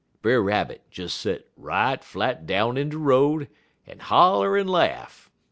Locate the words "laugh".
4.67-5.29